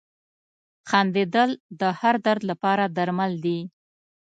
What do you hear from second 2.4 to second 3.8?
لپاره درمل دي.